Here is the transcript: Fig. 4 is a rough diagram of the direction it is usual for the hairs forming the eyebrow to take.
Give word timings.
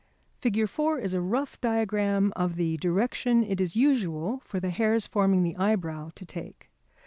Fig. 0.39 0.67
4 0.67 0.97
is 0.97 1.13
a 1.13 1.21
rough 1.21 1.61
diagram 1.61 2.33
of 2.35 2.55
the 2.55 2.75
direction 2.77 3.43
it 3.43 3.61
is 3.61 3.75
usual 3.75 4.39
for 4.43 4.59
the 4.59 4.71
hairs 4.71 5.05
forming 5.05 5.43
the 5.43 5.55
eyebrow 5.57 6.09
to 6.15 6.25
take. 6.25 6.71